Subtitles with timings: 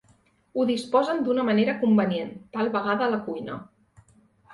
[0.59, 3.59] Ho disposen d'una manera convenient, tal vegada a la cuina.